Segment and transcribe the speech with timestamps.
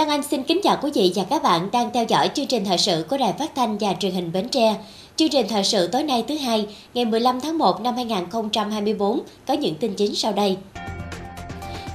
[0.00, 2.64] Lan Anh xin kính chào quý vị và các bạn đang theo dõi chương trình
[2.64, 4.76] thời sự của Đài Phát thanh và Truyền hình Bến Tre.
[5.16, 9.54] Chương trình thời sự tối nay thứ hai, ngày 15 tháng 1 năm 2024 có
[9.54, 10.56] những tin chính sau đây.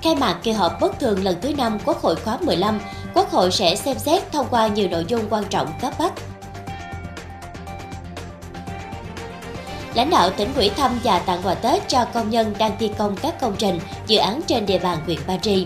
[0.02, 2.80] Khai mạc kỳ họp bất thường lần thứ 5 Quốc hội khóa 15,
[3.14, 6.14] Quốc hội sẽ xem xét thông qua nhiều nội dung quan trọng cấp bách.
[9.96, 13.16] Lãnh đạo tỉnh ủy thăm và tặng quà Tết cho công nhân đang thi công
[13.22, 15.66] các công trình, dự án trên địa bàn huyện Ba Tri.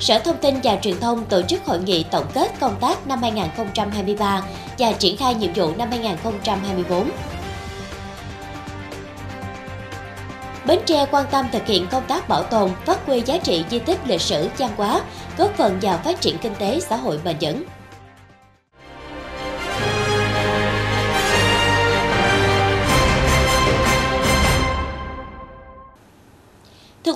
[0.00, 3.22] Sở Thông tin và Truyền thông tổ chức hội nghị tổng kết công tác năm
[3.22, 4.42] 2023
[4.78, 7.10] và triển khai nhiệm vụ năm 2024.
[10.66, 13.78] Bến Tre quan tâm thực hiện công tác bảo tồn, phát huy giá trị di
[13.78, 15.00] tích lịch sử văn hóa,
[15.38, 17.64] góp phần vào phát triển kinh tế xã hội bền vững.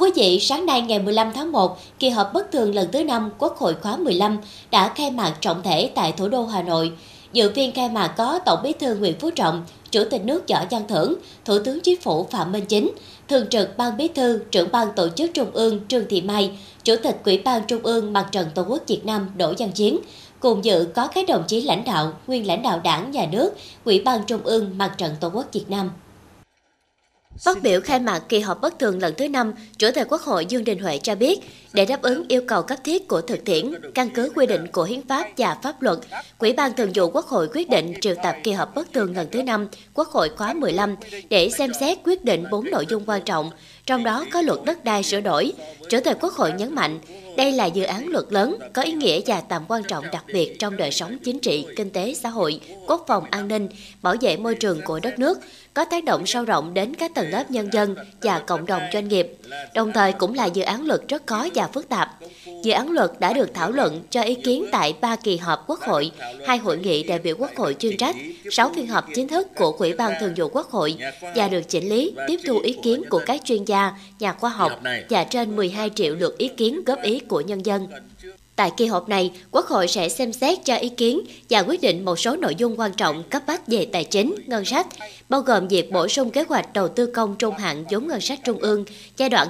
[0.05, 3.31] Quý vị, sáng nay ngày 15 tháng 1, kỳ họp bất thường lần thứ 5
[3.39, 4.39] Quốc hội khóa 15
[4.71, 6.93] đã khai mạc trọng thể tại thủ đô Hà Nội.
[7.33, 10.65] Dự phiên khai mạc có Tổng bí thư Nguyễn Phú Trọng, Chủ tịch nước Võ
[10.71, 12.91] Văn Thưởng, Thủ tướng Chính phủ Phạm Minh Chính,
[13.29, 16.51] Thường trực Ban Bí thư, Trưởng ban Tổ chức Trung ương Trương Thị Mai,
[16.85, 19.99] Chủ tịch Ủy ban Trung ương Mặt trận Tổ quốc Việt Nam Đỗ Văn Chiến.
[20.41, 23.51] Cùng dự có các đồng chí lãnh đạo, nguyên lãnh đạo đảng, nhà nước,
[23.85, 25.91] Ủy ban Trung ương Mặt trận Tổ quốc Việt Nam.
[27.39, 30.47] Phát biểu khai mạc kỳ họp bất thường lần thứ năm, Chủ tịch Quốc hội
[30.47, 31.41] Dương Đình Huệ cho biết,
[31.73, 34.85] để đáp ứng yêu cầu cấp thiết của thực tiễn, căn cứ quy định của
[34.85, 35.99] hiến pháp và pháp luật,
[36.39, 39.29] Quỹ ban Thường vụ Quốc hội quyết định triệu tập kỳ họp bất thường lần
[39.33, 40.97] thứ năm Quốc hội khóa 15
[41.29, 43.51] để xem xét quyết định 4 nội dung quan trọng,
[43.87, 45.53] trong đó có luật đất đai sửa đổi.
[45.91, 46.99] Chủ tịch Quốc hội nhấn mạnh,
[47.37, 50.59] đây là dự án luật lớn, có ý nghĩa và tầm quan trọng đặc biệt
[50.59, 53.69] trong đời sống chính trị, kinh tế, xã hội, quốc phòng an ninh,
[54.03, 55.39] bảo vệ môi trường của đất nước,
[55.75, 59.09] có tác động sâu rộng đến các tầng lớp nhân dân và cộng đồng doanh
[59.09, 59.37] nghiệp.
[59.75, 62.11] Đồng thời cũng là dự án luật rất khó và phức tạp.
[62.63, 65.81] Dự án luật đã được thảo luận cho ý kiến tại ba kỳ họp Quốc
[65.81, 66.11] hội,
[66.47, 68.17] hai hội nghị đại biểu Quốc hội chuyên trách,
[68.51, 70.97] sáu phiên họp chính thức của Ủy ban Thường vụ Quốc hội
[71.35, 74.73] và được chỉnh lý, tiếp thu ý kiến của các chuyên gia, nhà khoa học
[75.11, 77.89] và trên 12 triệu lượt ý kiến góp ý của nhân dân.
[78.57, 81.21] Tại kỳ họp này, Quốc hội sẽ xem xét cho ý kiến
[81.51, 84.65] và quyết định một số nội dung quan trọng cấp bách về tài chính, ngân
[84.65, 84.87] sách,
[85.29, 88.41] bao gồm việc bổ sung kế hoạch đầu tư công trung hạn vốn ngân sách
[88.45, 88.85] trung ương
[89.17, 89.49] giai đoạn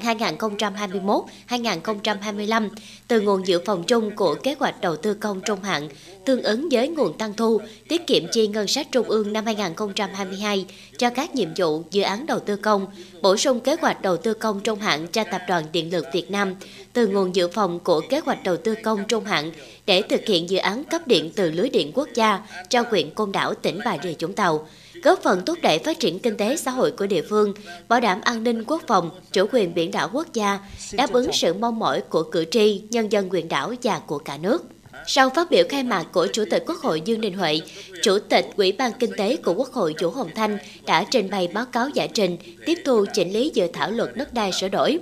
[1.48, 2.68] 2021-2025
[3.08, 5.88] từ nguồn dự phòng chung của kế hoạch đầu tư công trung hạn
[6.26, 10.66] tương ứng với nguồn tăng thu, tiết kiệm chi ngân sách trung ương năm 2022
[10.98, 12.86] cho các nhiệm vụ dự án đầu tư công,
[13.22, 16.30] bổ sung kế hoạch đầu tư công trung hạn cho Tập đoàn Điện lực Việt
[16.30, 16.54] Nam
[16.92, 19.52] từ nguồn dự phòng của kế hoạch đầu tư công trung hạn
[19.86, 23.32] để thực hiện dự án cấp điện từ lưới điện quốc gia cho huyện Côn
[23.32, 24.66] Đảo, tỉnh Bà Rịa Vũng Tàu
[25.04, 27.54] góp phần thúc đẩy phát triển kinh tế xã hội của địa phương,
[27.88, 30.58] bảo đảm an ninh quốc phòng, chủ quyền biển đảo quốc gia,
[30.92, 34.36] đáp ứng sự mong mỏi của cử tri, nhân dân quyền đảo và của cả
[34.36, 34.73] nước.
[35.06, 37.60] Sau phát biểu khai mạc của Chủ tịch Quốc hội Dương Đình Huệ,
[38.02, 41.48] Chủ tịch Ủy ban Kinh tế của Quốc hội Vũ Hồng Thanh đã trình bày
[41.48, 44.98] báo cáo giải trình, tiếp thu chỉnh lý dự thảo luật đất đai sửa đổi.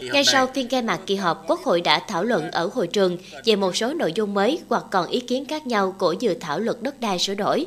[0.00, 3.18] Ngay sau phiên khai mạc kỳ họp, Quốc hội đã thảo luận ở hội trường
[3.44, 6.58] về một số nội dung mới hoặc còn ý kiến khác nhau của dự thảo
[6.58, 7.66] luật đất đai sửa đổi.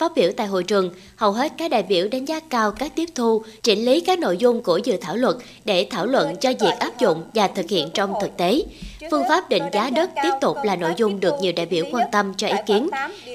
[0.00, 3.08] Phát biểu tại hội trường, hầu hết các đại biểu đánh giá cao các tiếp
[3.14, 6.72] thu, chỉnh lý các nội dung của dự thảo luật để thảo luận cho việc
[6.78, 8.62] áp dụng và thực hiện trong thực tế.
[9.10, 12.06] Phương pháp định giá đất tiếp tục là nội dung được nhiều đại biểu quan
[12.12, 12.88] tâm cho ý kiến.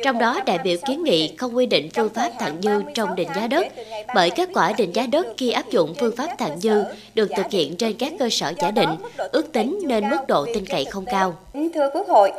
[0.03, 3.29] Trong đó, đại biểu kiến nghị không quy định phương pháp thẳng dư trong định
[3.35, 3.67] giá đất,
[4.15, 6.83] bởi kết quả định giá đất khi áp dụng phương pháp thẳng dư
[7.15, 8.89] được thực hiện trên các cơ sở giả định,
[9.31, 11.37] ước tính nên mức độ tin cậy không cao.
[11.53, 12.31] Thưa Quốc hội,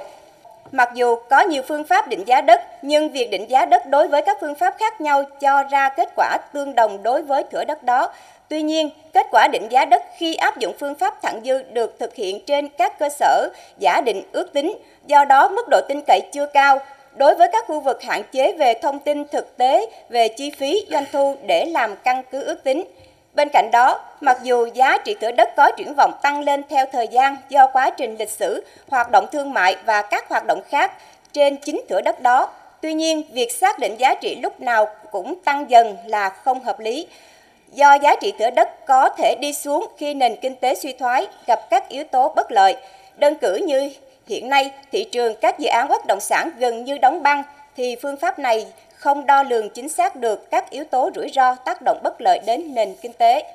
[0.73, 4.09] Mặc dù có nhiều phương pháp định giá đất, nhưng việc định giá đất đối
[4.09, 7.65] với các phương pháp khác nhau cho ra kết quả tương đồng đối với thửa
[7.65, 8.13] đất đó.
[8.49, 11.99] Tuy nhiên, kết quả định giá đất khi áp dụng phương pháp thẳng dư được
[11.99, 13.49] thực hiện trên các cơ sở
[13.79, 16.79] giả định ước tính, do đó mức độ tin cậy chưa cao.
[17.17, 20.87] Đối với các khu vực hạn chế về thông tin thực tế về chi phí
[20.91, 22.85] doanh thu để làm căn cứ ước tính,
[23.37, 26.87] Bên cạnh đó, mặc dù giá trị thửa đất có triển vọng tăng lên theo
[26.93, 30.61] thời gian do quá trình lịch sử, hoạt động thương mại và các hoạt động
[30.69, 30.93] khác
[31.33, 32.49] trên chính thửa đất đó,
[32.81, 36.81] tuy nhiên việc xác định giá trị lúc nào cũng tăng dần là không hợp
[36.81, 37.07] lý.
[37.73, 41.27] Do giá trị thửa đất có thể đi xuống khi nền kinh tế suy thoái,
[41.47, 42.77] gặp các yếu tố bất lợi.
[43.17, 43.91] Đơn cử như
[44.27, 47.43] hiện nay thị trường các dự án bất động sản gần như đóng băng
[47.77, 48.67] thì phương pháp này
[48.97, 52.39] không đo lường chính xác được các yếu tố rủi ro tác động bất lợi
[52.47, 53.55] đến nền kinh tế.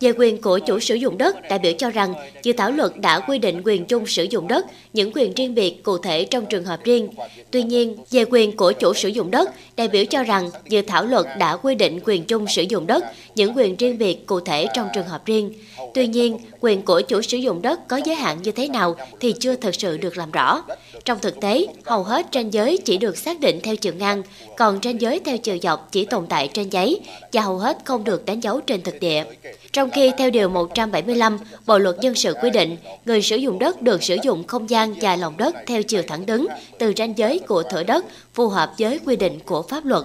[0.00, 3.20] Về quyền của chủ sử dụng đất, đại biểu cho rằng dự thảo luật đã
[3.20, 6.64] quy định quyền chung sử dụng đất, những quyền riêng biệt cụ thể trong trường
[6.64, 7.08] hợp riêng.
[7.50, 11.04] Tuy nhiên, về quyền của chủ sử dụng đất, đại biểu cho rằng dự thảo
[11.04, 13.04] luật đã quy định quyền chung sử dụng đất,
[13.34, 15.52] những quyền riêng biệt cụ thể trong trường hợp riêng.
[15.94, 19.34] Tuy nhiên, quyền của chủ sử dụng đất có giới hạn như thế nào thì
[19.40, 20.64] chưa thực sự được làm rõ.
[21.04, 24.22] Trong thực tế, hầu hết ranh giới chỉ được xác định theo chiều ngang,
[24.56, 27.00] còn ranh giới theo chiều dọc chỉ tồn tại trên giấy
[27.32, 29.24] và hầu hết không được đánh dấu trên thực địa.
[29.72, 33.82] Trong khi theo Điều 175, Bộ Luật Dân sự quy định, người sử dụng đất
[33.82, 36.46] được sử dụng không gian và lòng đất theo chiều thẳng đứng
[36.78, 38.04] từ ranh giới của thửa đất
[38.34, 40.04] phù hợp với quy định của pháp luật.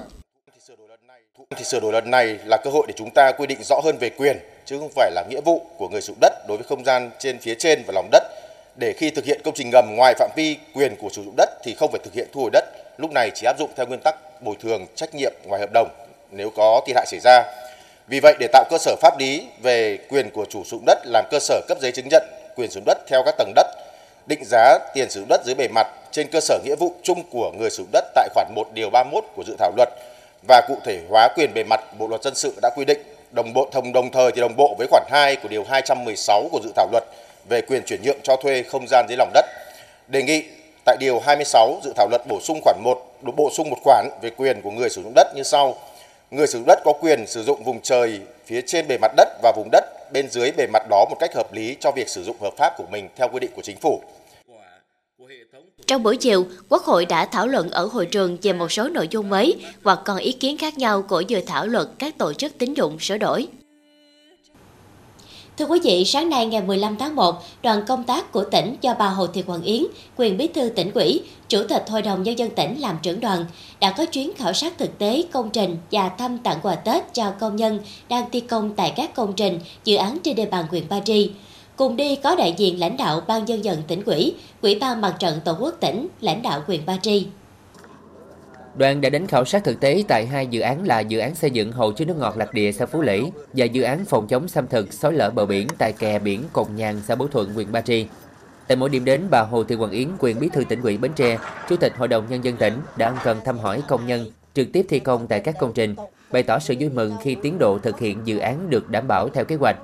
[1.57, 3.98] Thì sửa đổi lần này là cơ hội để chúng ta quy định rõ hơn
[4.00, 6.66] về quyền, chứ không phải là nghĩa vụ của người sử dụng đất đối với
[6.69, 8.24] không gian trên phía trên và lòng đất
[8.80, 11.50] để khi thực hiện công trình ngầm ngoài phạm vi quyền của sử dụng đất
[11.63, 12.66] thì không phải thực hiện thu hồi đất.
[12.98, 15.88] Lúc này chỉ áp dụng theo nguyên tắc bồi thường trách nhiệm ngoài hợp đồng
[16.31, 17.44] nếu có thiệt hại xảy ra.
[18.07, 20.98] Vì vậy để tạo cơ sở pháp lý về quyền của chủ sử dụng đất
[21.06, 22.24] làm cơ sở cấp giấy chứng nhận
[22.56, 23.68] quyền sử dụng đất theo các tầng đất,
[24.27, 27.24] định giá tiền sử dụng đất dưới bề mặt trên cơ sở nghĩa vụ chung
[27.31, 29.89] của người sử dụng đất tại khoản 1 điều 31 của dự thảo luật
[30.48, 33.01] và cụ thể hóa quyền bề mặt Bộ luật dân sự đã quy định
[33.31, 36.59] đồng bộ thông đồng thời thì đồng bộ với khoản 2 của điều 216 của
[36.63, 37.04] dự thảo luật
[37.50, 39.45] về quyền chuyển nhượng cho thuê không gian dưới lòng đất.
[40.07, 40.44] Đề nghị
[40.86, 44.30] tại điều 26 dự thảo luật bổ sung khoản 1 bổ sung một khoản về
[44.30, 45.75] quyền của người sử dụng đất như sau.
[46.31, 49.28] Người sử dụng đất có quyền sử dụng vùng trời phía trên bề mặt đất
[49.44, 52.24] và vùng đất bên dưới bề mặt đó một cách hợp lý cho việc sử
[52.24, 54.01] dụng hợp pháp của mình theo quy định của chính phủ.
[55.88, 59.07] Trong buổi chiều, Quốc hội đã thảo luận ở hội trường về một số nội
[59.12, 62.57] dung mới hoặc còn ý kiến khác nhau của dự thảo luật các tổ chức
[62.57, 63.48] tín dụng sửa đổi.
[65.61, 68.93] Thưa quý vị, sáng nay ngày 15 tháng 1, đoàn công tác của tỉnh do
[68.99, 69.83] bà Hồ Thị Hoàng Yến,
[70.17, 73.45] quyền bí thư tỉnh ủy, chủ tịch Hội đồng Nhân dân tỉnh làm trưởng đoàn,
[73.79, 77.31] đã có chuyến khảo sát thực tế công trình và thăm tặng quà Tết cho
[77.39, 77.79] công nhân
[78.09, 81.31] đang thi công tại các công trình, dự án trên địa bàn huyện Ba Tri.
[81.75, 85.15] Cùng đi có đại diện lãnh đạo Ban dân dân tỉnh ủy, Ủy ban Mặt
[85.19, 87.25] trận Tổ quốc tỉnh, lãnh đạo huyện Ba Tri.
[88.75, 91.51] Đoàn đã đến khảo sát thực tế tại hai dự án là dự án xây
[91.51, 93.21] dựng hồ chứa nước ngọt Lạc Địa xã Phú Lễ
[93.53, 96.68] và dự án phòng chống xâm thực xói lở bờ biển tại kè biển Cồn
[96.75, 98.06] Nhàn xã Bố Thuận huyện Ba Tri.
[98.68, 101.12] Tại mỗi điểm đến, bà Hồ Thị Hoàng Yến, quyền bí thư tỉnh ủy Bến
[101.15, 101.38] Tre,
[101.69, 104.68] chủ tịch Hội đồng nhân dân tỉnh đã ân cần thăm hỏi công nhân trực
[104.73, 105.95] tiếp thi công tại các công trình,
[106.31, 109.29] bày tỏ sự vui mừng khi tiến độ thực hiện dự án được đảm bảo
[109.29, 109.77] theo kế hoạch.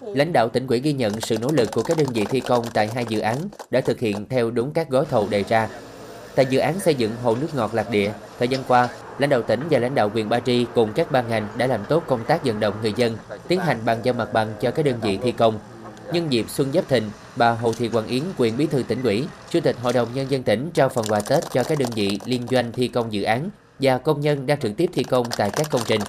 [0.00, 2.64] Lãnh đạo tỉnh ủy ghi nhận sự nỗ lực của các đơn vị thi công
[2.74, 3.36] tại hai dự án
[3.70, 5.68] đã thực hiện theo đúng các gói thầu đề ra.
[6.34, 8.88] Tại dự án xây dựng hồ nước ngọt Lạc Địa, thời gian qua,
[9.18, 11.84] lãnh đạo tỉnh và lãnh đạo huyện Ba Tri cùng các ban ngành đã làm
[11.88, 13.16] tốt công tác vận động người dân,
[13.48, 15.58] tiến hành bàn giao mặt bằng cho các đơn vị thi công.
[16.12, 17.04] Nhân dịp Xuân Giáp Thìn,
[17.36, 20.30] bà Hồ Thị Hoàng Yến, quyền bí thư tỉnh ủy, chủ tịch Hội đồng Nhân
[20.30, 23.22] dân tỉnh trao phần quà Tết cho các đơn vị liên doanh thi công dự
[23.22, 23.50] án
[23.80, 26.00] và công nhân đang trực tiếp thi công tại các công trình.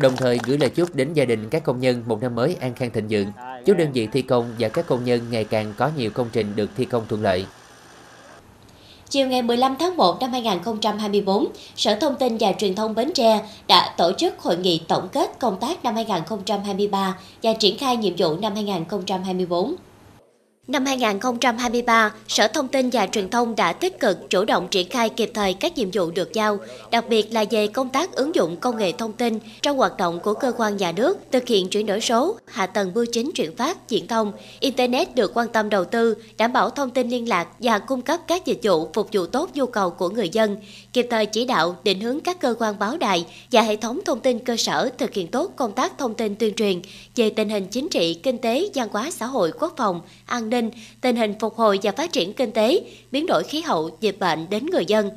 [0.00, 2.74] Đồng thời gửi lời chúc đến gia đình các công nhân một năm mới an
[2.74, 3.32] khang thịnh vượng,
[3.64, 6.56] chúc đơn vị thi công và các công nhân ngày càng có nhiều công trình
[6.56, 7.46] được thi công thuận lợi.
[9.10, 11.46] Chiều ngày 15 tháng 1 năm 2024,
[11.76, 15.38] Sở Thông tin và Truyền thông Bến Tre đã tổ chức hội nghị tổng kết
[15.38, 19.74] công tác năm 2023 và triển khai nhiệm vụ năm 2024.
[20.68, 25.08] Năm 2023, Sở Thông tin và Truyền thông đã tích cực chủ động triển khai
[25.08, 26.58] kịp thời các nhiệm vụ được giao,
[26.90, 30.20] đặc biệt là về công tác ứng dụng công nghệ thông tin trong hoạt động
[30.20, 33.56] của cơ quan nhà nước, thực hiện chuyển đổi số, hạ tầng bưu chính chuyển
[33.56, 37.48] phát, diễn thông, Internet được quan tâm đầu tư, đảm bảo thông tin liên lạc
[37.58, 40.56] và cung cấp các dịch vụ phục vụ tốt nhu cầu của người dân,
[40.98, 44.20] kịp thời chỉ đạo, định hướng các cơ quan báo đài và hệ thống thông
[44.20, 46.82] tin cơ sở thực hiện tốt công tác thông tin tuyên truyền
[47.16, 50.70] về tình hình chính trị, kinh tế, văn hóa xã hội, quốc phòng, an ninh
[51.00, 52.80] tình hình phục hồi và phát triển kinh tế,
[53.12, 55.10] biến đổi khí hậu, dịch bệnh đến người dân.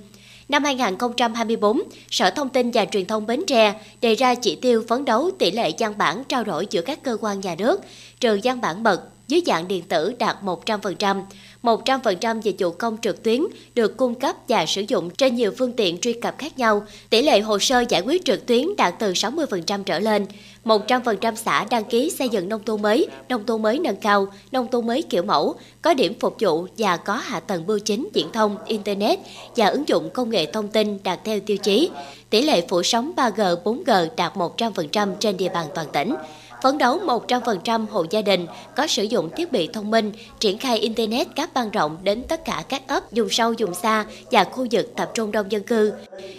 [0.50, 5.06] Năm 2024, Sở Thông tin và Truyền thông Bến Tre đề ra chỉ tiêu phấn
[5.06, 7.82] đấu tỷ lệ văn bản trao đổi giữa các cơ quan nhà nước,
[8.20, 11.24] trừ văn bản mật dưới dạng điện tử đạt 100%.
[11.64, 13.42] 100% dịch vụ công trực tuyến
[13.76, 16.84] được cung cấp và sử dụng trên nhiều phương tiện truy cập khác nhau.
[17.10, 20.26] Tỷ lệ hồ sơ giải quyết trực tuyến đạt từ 60% trở lên.
[20.66, 24.68] 100% xã đăng ký xây dựng nông thôn mới, nông thôn mới nâng cao, nông
[24.72, 28.32] thôn mới kiểu mẫu, có điểm phục vụ và có hạ tầng bưu chính, viễn
[28.32, 29.20] thông, Internet
[29.56, 31.90] và ứng dụng công nghệ thông tin đạt theo tiêu chí.
[32.30, 36.16] Tỷ lệ phủ sóng 3G, 4G đạt 100% trên địa bàn toàn tỉnh
[36.64, 40.78] phấn đấu 100% hộ gia đình có sử dụng thiết bị thông minh, triển khai
[40.78, 44.68] Internet các ban rộng đến tất cả các ấp, dùng sâu, dùng xa và khu
[44.72, 45.94] vực tập trung đông dân cư.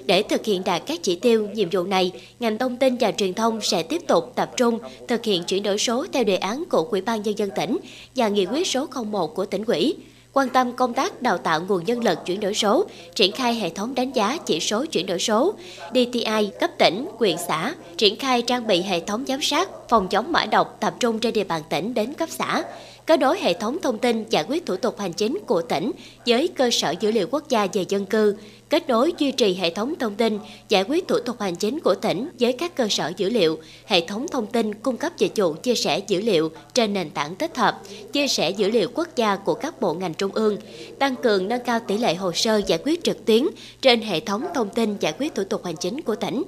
[0.07, 3.35] Để thực hiện đạt các chỉ tiêu, nhiệm vụ này, ngành thông tin và truyền
[3.35, 6.89] thông sẽ tiếp tục tập trung thực hiện chuyển đổi số theo đề án của
[6.91, 7.79] Ủy ban Nhân dân tỉnh
[8.17, 9.97] và nghị quyết số 01 của tỉnh ủy
[10.33, 12.85] quan tâm công tác đào tạo nguồn nhân lực chuyển đổi số,
[13.15, 15.55] triển khai hệ thống đánh giá chỉ số chuyển đổi số,
[15.91, 20.33] DTI cấp tỉnh, quyền xã, triển khai trang bị hệ thống giám sát, phòng chống
[20.33, 22.63] mã độc tập trung trên địa bàn tỉnh đến cấp xã,
[23.07, 25.91] kết nối hệ thống thông tin giải quyết thủ tục hành chính của tỉnh
[26.27, 28.37] với cơ sở dữ liệu quốc gia về dân cư,
[28.69, 31.95] kết nối duy trì hệ thống thông tin giải quyết thủ tục hành chính của
[31.95, 35.53] tỉnh với các cơ sở dữ liệu, hệ thống thông tin cung cấp dịch vụ
[35.53, 37.81] chia sẻ dữ liệu trên nền tảng tích hợp,
[38.13, 40.57] chia sẻ dữ liệu quốc gia của các bộ ngành trung ương,
[40.99, 43.47] tăng cường nâng cao tỷ lệ hồ sơ giải quyết trực tuyến
[43.83, 46.43] trên hệ thống thông tin giải quyết thủ tục hành chính của tỉnh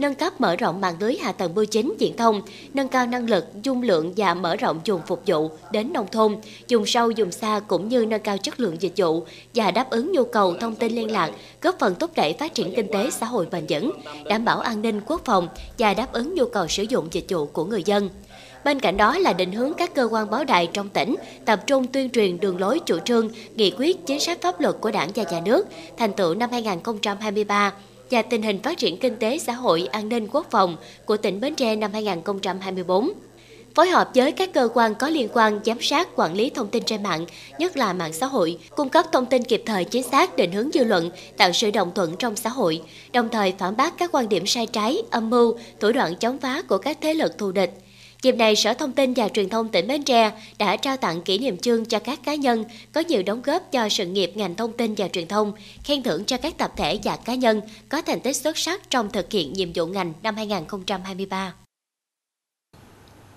[0.00, 2.42] nâng cấp mở rộng mạng lưới hạ tầng bưu chính viễn thông,
[2.74, 6.36] nâng cao năng lực, dung lượng và mở rộng dùng phục vụ đến nông thôn,
[6.68, 10.12] dùng sâu dùng xa cũng như nâng cao chất lượng dịch vụ và đáp ứng
[10.12, 11.30] nhu cầu thông tin liên lạc,
[11.62, 13.92] góp phần thúc đẩy phát triển kinh tế xã hội bền vững,
[14.24, 17.46] đảm bảo an ninh quốc phòng và đáp ứng nhu cầu sử dụng dịch vụ
[17.46, 18.08] của người dân.
[18.64, 21.14] Bên cạnh đó là định hướng các cơ quan báo đài trong tỉnh
[21.44, 24.90] tập trung tuyên truyền đường lối chủ trương, nghị quyết, chính sách pháp luật của
[24.90, 25.66] Đảng và Nhà nước,
[25.96, 27.72] thành tựu năm 2023
[28.10, 31.40] và tình hình phát triển kinh tế xã hội, an ninh quốc phòng của tỉnh
[31.40, 33.10] Bến Tre năm 2024
[33.74, 36.84] phối hợp với các cơ quan có liên quan giám sát quản lý thông tin
[36.84, 37.26] trên mạng,
[37.58, 40.70] nhất là mạng xã hội, cung cấp thông tin kịp thời chính xác định hướng
[40.72, 44.28] dư luận, tạo sự đồng thuận trong xã hội, đồng thời phản bác các quan
[44.28, 47.72] điểm sai trái, âm mưu, thủ đoạn chống phá của các thế lực thù địch.
[48.22, 51.38] Dịp này, Sở Thông tin và Truyền thông tỉnh Bến Tre đã trao tặng kỷ
[51.38, 54.72] niệm chương cho các cá nhân có nhiều đóng góp cho sự nghiệp ngành thông
[54.72, 55.52] tin và truyền thông,
[55.84, 59.10] khen thưởng cho các tập thể và cá nhân có thành tích xuất sắc trong
[59.10, 61.54] thực hiện nhiệm vụ ngành năm 2023.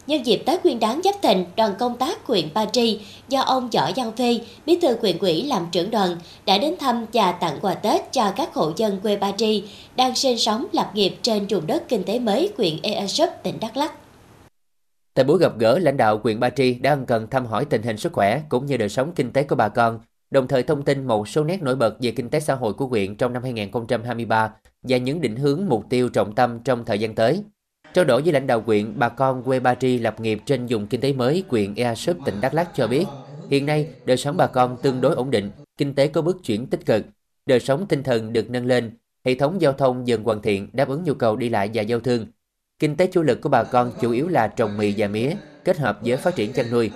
[0.07, 2.99] Nhân dịp Tết Nguyên đán Giáp Thìn, đoàn công tác huyện Ba Tri
[3.29, 7.05] do ông Võ Văn Phi, bí thư huyện ủy làm trưởng đoàn, đã đến thăm
[7.13, 9.63] và tặng quà Tết cho các hộ dân quê Ba Tri
[9.95, 13.59] đang sinh sống lập nghiệp trên vùng đất kinh tế mới huyện Ea Súp, tỉnh
[13.59, 14.02] Đắk Lắk.
[15.15, 17.81] Tại buổi gặp gỡ, lãnh đạo huyện Ba Tri đã ân cần thăm hỏi tình
[17.81, 19.99] hình sức khỏe cũng như đời sống kinh tế của bà con,
[20.31, 22.87] đồng thời thông tin một số nét nổi bật về kinh tế xã hội của
[22.87, 24.53] huyện trong năm 2023
[24.83, 27.43] và những định hướng mục tiêu trọng tâm trong thời gian tới.
[27.93, 30.87] Trao đổi với lãnh đạo huyện, bà con quê Ba Tri lập nghiệp trên vùng
[30.87, 33.05] kinh tế mới huyện Ea Súp, tỉnh Đắk Lắk cho biết,
[33.49, 36.67] hiện nay đời sống bà con tương đối ổn định, kinh tế có bước chuyển
[36.67, 37.05] tích cực,
[37.45, 38.91] đời sống tinh thần được nâng lên,
[39.25, 41.99] hệ thống giao thông dần hoàn thiện đáp ứng nhu cầu đi lại và giao
[41.99, 42.27] thương,
[42.83, 45.77] Kinh tế chủ lực của bà con chủ yếu là trồng mì và mía, kết
[45.77, 46.91] hợp với phát triển chăn nuôi.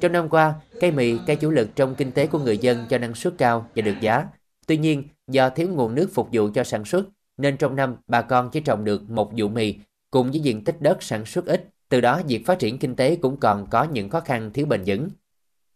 [0.00, 2.98] Trong năm qua, cây mì, cây chủ lực trong kinh tế của người dân cho
[2.98, 4.26] năng suất cao và được giá.
[4.66, 8.22] Tuy nhiên, do thiếu nguồn nước phục vụ cho sản xuất, nên trong năm bà
[8.22, 9.74] con chỉ trồng được một vụ mì
[10.10, 11.68] cùng với diện tích đất sản xuất ít.
[11.88, 14.82] Từ đó, việc phát triển kinh tế cũng còn có những khó khăn thiếu bền
[14.86, 15.08] vững.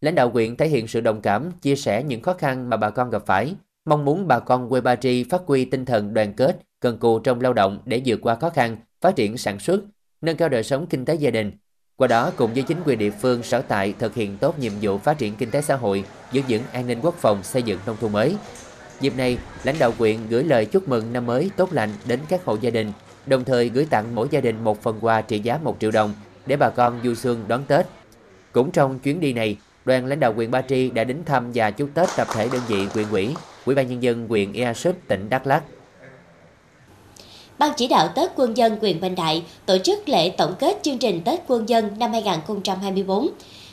[0.00, 2.90] Lãnh đạo huyện thể hiện sự đồng cảm, chia sẻ những khó khăn mà bà
[2.90, 6.32] con gặp phải, mong muốn bà con quê Ba Tri phát huy tinh thần đoàn
[6.32, 9.80] kết, cần cù trong lao động để vượt qua khó khăn, phát triển sản xuất,
[10.20, 11.52] nâng cao đời sống kinh tế gia đình.
[11.96, 14.98] Qua đó, cùng với chính quyền địa phương sở tại thực hiện tốt nhiệm vụ
[14.98, 17.96] phát triển kinh tế xã hội, giữ vững an ninh quốc phòng, xây dựng nông
[18.00, 18.36] thôn mới.
[19.00, 22.44] Dịp này, lãnh đạo quyện gửi lời chúc mừng năm mới tốt lành đến các
[22.44, 22.92] hộ gia đình,
[23.26, 26.14] đồng thời gửi tặng mỗi gia đình một phần quà trị giá 1 triệu đồng
[26.46, 27.86] để bà con du xuân đón Tết.
[28.52, 31.70] Cũng trong chuyến đi này, đoàn lãnh đạo huyện Ba Tri đã đến thăm và
[31.70, 34.96] chúc Tết tập thể đơn vị huyện ủy, Ủy ban nhân dân huyện Ea Súp,
[35.08, 35.62] tỉnh Đắk Lắk.
[37.58, 40.98] Ban chỉ đạo Tết Quân dân quyền Bình Đại tổ chức lễ tổng kết chương
[40.98, 43.28] trình Tết Quân dân năm 2024.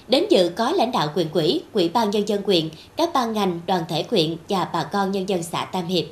[0.08, 3.60] Đến dự có lãnh đạo quyền quỹ, quỹ ban nhân dân quyền, các ban ngành,
[3.68, 6.06] đoàn thể quyện và bà con nhân dân xã Tam Hiệp.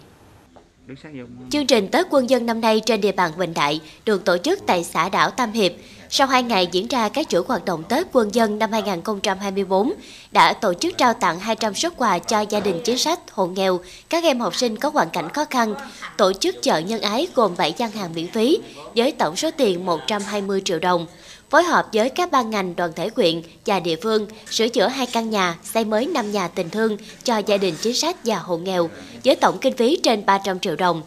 [1.50, 4.60] Chương trình Tết Quân dân năm nay trên địa bàn Bình Đại được tổ chức
[4.66, 5.72] tại xã đảo Tam Hiệp,
[6.16, 9.94] sau 2 ngày diễn ra các chuỗi hoạt động Tết Quân dân năm 2024,
[10.32, 13.80] đã tổ chức trao tặng 200 xuất quà cho gia đình chính sách, hộ nghèo,
[14.10, 15.76] các em học sinh có hoàn cảnh khó khăn,
[16.18, 18.60] tổ chức chợ nhân ái gồm 7 gian hàng miễn phí
[18.96, 21.06] với tổng số tiền 120 triệu đồng
[21.50, 25.06] phối hợp với các ban ngành đoàn thể quyện và địa phương sửa chữa hai
[25.06, 28.58] căn nhà, xây mới 5 nhà tình thương cho gia đình chính sách và hộ
[28.58, 28.90] nghèo
[29.24, 31.02] với tổng kinh phí trên 300 triệu đồng.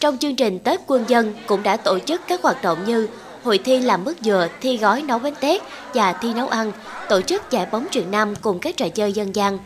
[0.00, 3.08] Trong chương trình Tết Quân dân cũng đã tổ chức các hoạt động như
[3.44, 5.62] hội thi làm mứt dừa, thi gói nấu bánh tét
[5.94, 6.72] và thi nấu ăn,
[7.08, 9.58] tổ chức giải bóng truyền nam cùng các trò chơi dân gian.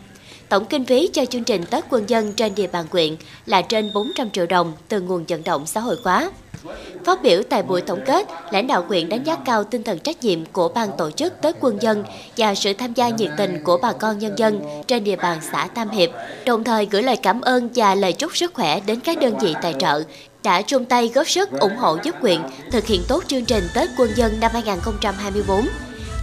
[0.49, 3.15] Tổng kinh phí cho chương trình Tết Quân dân trên địa bàn quyện
[3.45, 6.31] là trên 400 triệu đồng từ nguồn vận động xã hội hóa.
[7.05, 10.23] Phát biểu tại buổi tổng kết, lãnh đạo quyện đánh giá cao tinh thần trách
[10.23, 12.03] nhiệm của ban tổ chức Tết Quân dân
[12.37, 15.67] và sự tham gia nhiệt tình của bà con nhân dân trên địa bàn xã
[15.67, 16.09] Tam Hiệp,
[16.45, 19.55] đồng thời gửi lời cảm ơn và lời chúc sức khỏe đến các đơn vị
[19.61, 20.03] tài trợ
[20.47, 23.89] đã chung tay góp sức ủng hộ giúp quyện thực hiện tốt chương trình Tết
[23.97, 25.67] Quân dân năm 2024.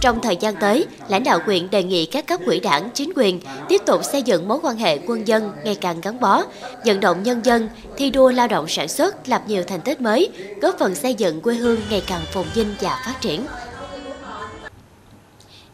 [0.01, 3.39] Trong thời gian tới, lãnh đạo quyện đề nghị các cấp quỹ đảng, chính quyền
[3.69, 6.43] tiếp tục xây dựng mối quan hệ quân dân ngày càng gắn bó,
[6.85, 10.29] vận động nhân dân, thi đua lao động sản xuất, lập nhiều thành tích mới,
[10.61, 13.45] góp phần xây dựng quê hương ngày càng phồn vinh và phát triển.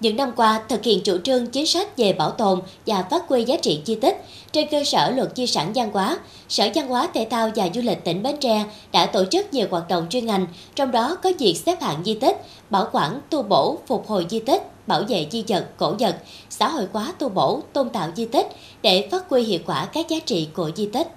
[0.01, 3.43] Những năm qua, thực hiện chủ trương chính sách về bảo tồn và phát huy
[3.43, 6.17] giá trị di tích, trên cơ sở luật di sản văn hóa,
[6.49, 9.67] Sở Văn hóa Thể thao và Du lịch tỉnh Bến Tre đã tổ chức nhiều
[9.71, 12.37] hoạt động chuyên ngành, trong đó có việc xếp hạng di tích,
[12.69, 16.17] bảo quản, tu bổ, phục hồi di tích, bảo vệ di vật, cổ vật,
[16.49, 18.47] xã hội hóa tu bổ, tôn tạo di tích
[18.81, 21.07] để phát huy hiệu quả các giá trị của di tích.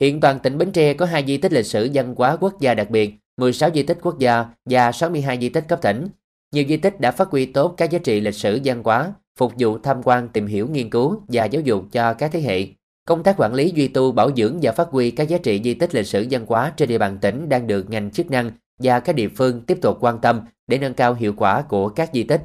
[0.00, 2.74] Hiện toàn tỉnh Bến Tre có 2 di tích lịch sử văn hóa quốc gia
[2.74, 6.08] đặc biệt, 16 di tích quốc gia và 62 di tích cấp tỉnh.
[6.52, 9.52] Nhiều di tích đã phát huy tốt các giá trị lịch sử văn hóa, phục
[9.58, 12.66] vụ tham quan, tìm hiểu, nghiên cứu và giáo dục cho các thế hệ.
[13.06, 15.74] Công tác quản lý duy tu, bảo dưỡng và phát huy các giá trị di
[15.74, 18.50] tích lịch sử văn hóa trên địa bàn tỉnh đang được ngành chức năng
[18.82, 22.10] và các địa phương tiếp tục quan tâm để nâng cao hiệu quả của các
[22.12, 22.42] di tích.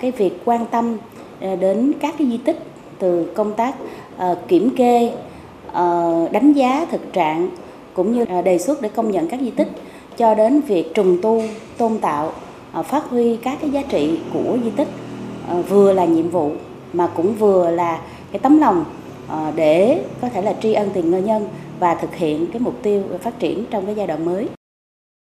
[0.00, 0.96] Cái việc quan tâm
[1.40, 2.58] ờ, đến các cái di tích
[2.98, 3.74] từ công tác
[4.16, 5.12] uh, kiểm kê,
[5.68, 7.50] uh, đánh giá thực trạng
[7.94, 9.68] cũng như đề xuất để công nhận các di tích
[10.16, 11.42] cho đến việc trùng tu,
[11.78, 12.32] tôn tạo,
[12.72, 14.88] Ờ, phát huy các cái giá trị của di tích
[15.48, 16.52] ờ, vừa là nhiệm vụ
[16.92, 18.84] mà cũng vừa là cái tấm lòng
[19.28, 21.48] ờ, để có thể là tri ân tiền nhân
[21.78, 24.48] và thực hiện cái mục tiêu phát triển trong cái giai đoạn mới.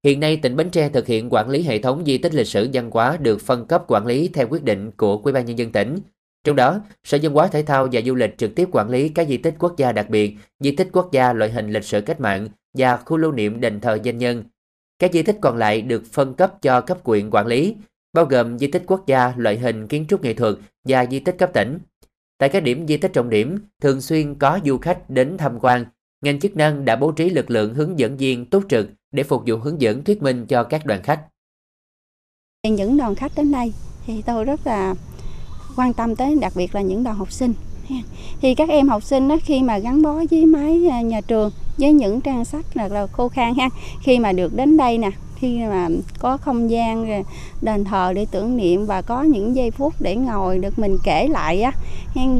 [0.04, 2.68] Hiện nay, tỉnh Bến Tre thực hiện quản lý hệ thống di tích lịch sử
[2.72, 5.72] văn hóa được phân cấp quản lý theo quyết định của Ủy ban nhân dân
[5.72, 5.98] tỉnh.
[6.44, 9.28] Trong đó, Sở Văn hóa Thể thao và Du lịch trực tiếp quản lý các
[9.28, 12.20] di tích quốc gia đặc biệt, di tích quốc gia loại hình lịch sử cách
[12.20, 14.44] mạng và khu lưu niệm đền thờ danh nhân.
[15.02, 17.74] Các di tích còn lại được phân cấp cho cấp quyện quản lý,
[18.12, 20.54] bao gồm di tích quốc gia loại hình kiến trúc nghệ thuật
[20.84, 21.78] và di tích cấp tỉnh.
[22.38, 25.84] Tại các điểm di tích trọng điểm, thường xuyên có du khách đến tham quan,
[26.24, 29.42] ngành chức năng đã bố trí lực lượng hướng dẫn viên túc trực để phục
[29.46, 31.20] vụ hướng dẫn thuyết minh cho các đoàn khách.
[32.68, 33.72] Những đoàn khách đến đây
[34.06, 34.94] thì tôi rất là
[35.76, 37.54] quan tâm tới đặc biệt là những đoàn học sinh.
[38.40, 41.92] Thì các em học sinh đó, khi mà gắn bó với máy nhà trường với
[41.92, 43.68] những trang sách là, là khô khan ha,
[44.00, 45.88] khi mà được đến đây nè, khi mà
[46.18, 47.22] có không gian
[47.62, 51.28] đền thờ để tưởng niệm và có những giây phút để ngồi được mình kể
[51.28, 51.72] lại á,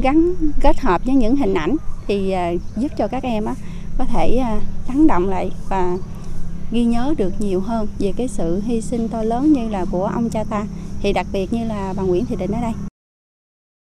[0.01, 1.75] gắn kết hợp với những hình ảnh
[2.07, 3.55] thì à, giúp cho các em á,
[3.97, 5.97] có thể uh, lắng động lại và
[6.71, 10.05] ghi nhớ được nhiều hơn về cái sự hy sinh to lớn như là của
[10.05, 10.65] ông cha ta
[11.01, 12.73] thì đặc biệt như là bà Nguyễn Thị Định ở đây.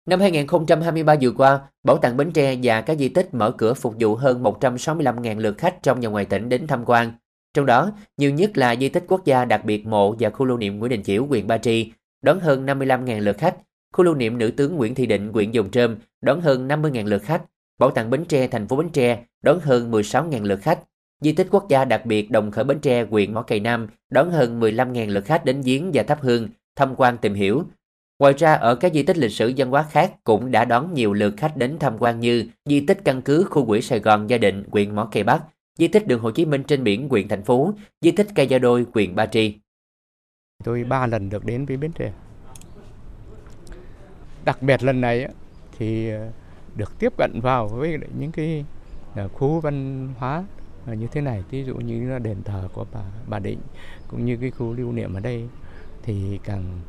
[0.06, 3.94] Năm 2023 vừa qua, Bảo tàng Bến Tre và các di tích mở cửa phục
[4.00, 7.12] vụ hơn 165.000 lượt khách trong và ngoài tỉnh đến tham quan.
[7.54, 10.58] Trong đó, nhiều nhất là di tích quốc gia đặc biệt mộ và khu lưu
[10.58, 13.56] niệm Nguyễn Đình Chiểu, huyện Ba Tri, đón hơn 55.000 lượt khách.
[13.92, 17.22] Khu lưu niệm nữ tướng Nguyễn Thị Định, huyện Dòng Trơm, đón hơn 50.000 lượt
[17.22, 17.42] khách.
[17.78, 20.78] Bảo tàng Bến Tre, thành phố Bến Tre, đón hơn 16.000 lượt khách.
[21.20, 24.30] Di tích quốc gia đặc biệt Đồng Khởi Bến Tre, huyện Mỏ Cày Nam đón
[24.30, 27.64] hơn 15.000 lượt khách đến viếng và thắp hương, tham quan tìm hiểu.
[28.18, 31.12] Ngoài ra ở các di tích lịch sử văn hóa khác cũng đã đón nhiều
[31.12, 34.38] lượt khách đến tham quan như di tích căn cứ khu quỹ Sài Gòn Gia
[34.38, 35.42] Định, huyện Mỏ Cây Bắc,
[35.78, 38.58] di tích đường Hồ Chí Minh trên biển, huyện Thành Phú, di tích Cây Gia
[38.58, 39.58] Đôi, huyện Ba Tri.
[40.64, 42.12] Tôi ba lần được đến với Bến Tre.
[44.44, 45.28] Đặc biệt lần này
[45.78, 46.30] thì ờ,
[46.76, 48.64] được tiếp cận vào với những cái
[49.14, 50.44] ờ, khu văn hóa
[50.86, 53.58] ờ, như thế này ví dụ như là đền thờ của bà bà định
[54.08, 55.44] cũng như cái khu lưu niệm ở đây
[56.02, 56.80] thì càng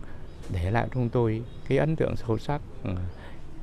[0.50, 2.62] để lại trong tôi cái ấn tượng sâu sắc.
[2.84, 2.92] Ừ.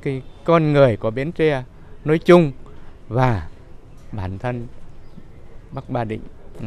[0.02, 1.64] Cái con người của bến tre
[2.04, 2.52] nói chung
[3.08, 3.48] và
[4.12, 4.66] bản thân
[5.72, 6.20] bắc Ba định
[6.60, 6.66] ừ,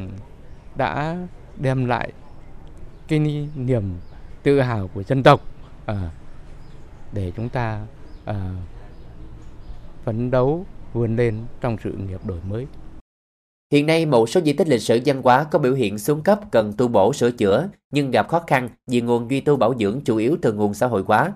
[0.75, 1.17] đã
[1.57, 2.11] đem lại
[3.07, 3.19] cái
[3.55, 3.83] niềm
[4.43, 5.41] tự hào của dân tộc
[5.85, 6.09] ờ,
[7.13, 7.85] để chúng ta
[8.25, 8.51] ờ,
[10.03, 12.67] phấn đấu vươn lên trong sự nghiệp đổi mới.
[13.71, 16.39] Hiện nay, một số di tích lịch sử văn hóa có biểu hiện xuống cấp
[16.51, 20.01] cần tu bổ sửa chữa nhưng gặp khó khăn vì nguồn duy tu bảo dưỡng
[20.05, 21.33] chủ yếu từ nguồn xã hội hóa.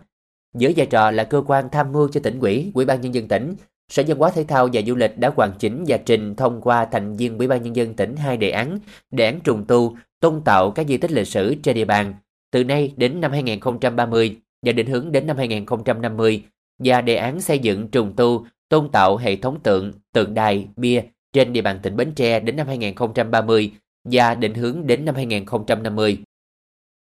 [0.58, 3.28] Giữa vai trò là cơ quan tham mưu cho tỉnh ủy, Ủy ban nhân dân
[3.28, 3.56] tỉnh,
[3.89, 6.86] Sở Văn hóa Thể thao và Du lịch đã hoàn chỉnh và trình thông qua
[6.86, 8.80] thành viên Ủy ban nhân dân tỉnh hai đề án,
[9.12, 12.13] đề án trùng tu, tôn tạo các di tích lịch sử trên địa bàn
[12.52, 16.44] từ nay đến năm 2030 và định hướng đến năm 2050
[16.80, 21.02] và đề án xây dựng trùng tu, tôn tạo hệ thống tượng, tượng đài, bia
[21.34, 23.72] trên địa bàn tỉnh Bến Tre đến năm 2030
[24.04, 26.17] và định hướng đến năm 2050.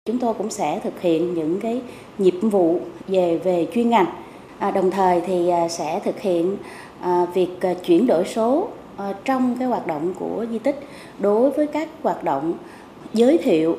[0.07, 1.83] Chúng tôi cũng sẽ thực hiện những cái
[2.19, 4.07] nhiệm vụ về về chuyên ngành,
[4.59, 6.57] à, đồng thời thì à, sẽ thực hiện
[7.01, 10.81] à, việc à, chuyển đổi số à, trong cái hoạt động của di tích
[11.19, 12.55] đối với các hoạt động
[13.13, 13.77] giới thiệu,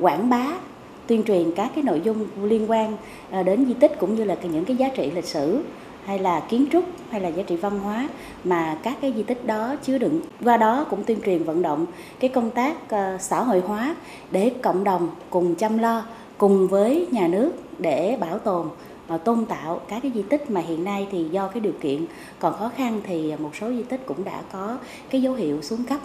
[0.00, 0.58] quảng bá,
[1.06, 2.96] tuyên truyền các cái nội dung liên quan
[3.30, 5.62] à, đến di tích cũng như là những cái giá trị lịch sử
[6.08, 8.08] hay là kiến trúc, hay là giá trị văn hóa
[8.44, 11.86] mà các cái di tích đó chứa đựng qua đó cũng tuyên truyền vận động
[12.20, 13.96] cái công tác ờ, xã hội hóa
[14.30, 16.06] để cộng đồng cùng chăm lo,
[16.38, 18.68] cùng với nhà nước để bảo tồn
[19.06, 22.06] và tôn tạo các cái di tích mà hiện nay thì do cái điều kiện
[22.38, 24.78] còn khó khăn thì một số di tích cũng đã có
[25.10, 26.00] cái dấu hiệu xuống cấp.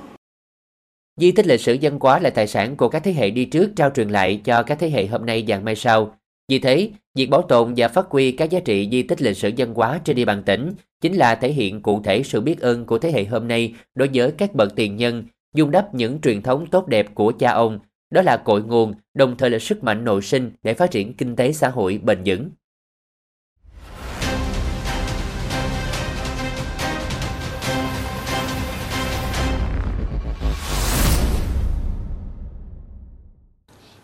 [1.17, 3.71] Di tích lịch sử dân hóa là tài sản của các thế hệ đi trước
[3.75, 6.15] trao truyền lại cho các thế hệ hôm nay và mai sau.
[6.53, 9.51] Vì thế, việc bảo tồn và phát huy các giá trị di tích lịch sử
[9.57, 12.85] văn hóa trên địa bàn tỉnh chính là thể hiện cụ thể sự biết ơn
[12.85, 15.23] của thế hệ hôm nay đối với các bậc tiền nhân,
[15.55, 17.79] dung đắp những truyền thống tốt đẹp của cha ông.
[18.11, 21.35] Đó là cội nguồn, đồng thời là sức mạnh nội sinh để phát triển kinh
[21.35, 22.49] tế xã hội bền vững.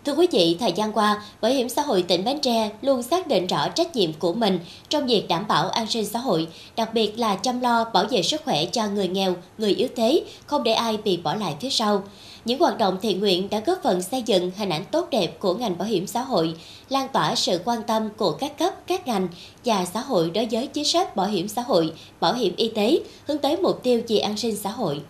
[0.05, 3.27] Thưa quý vị, thời gian qua, Bảo hiểm xã hội tỉnh Bến Tre luôn xác
[3.27, 4.59] định rõ trách nhiệm của mình
[4.89, 8.21] trong việc đảm bảo an sinh xã hội, đặc biệt là chăm lo bảo vệ
[8.21, 11.69] sức khỏe cho người nghèo, người yếu thế, không để ai bị bỏ lại phía
[11.69, 12.03] sau.
[12.45, 15.53] Những hoạt động thiện nguyện đã góp phần xây dựng hình ảnh tốt đẹp của
[15.53, 16.53] ngành bảo hiểm xã hội,
[16.89, 19.27] lan tỏa sự quan tâm của các cấp, các ngành
[19.65, 22.99] và xã hội đối với chính sách bảo hiểm xã hội, bảo hiểm y tế,
[23.27, 25.01] hướng tới mục tiêu vì an sinh xã hội.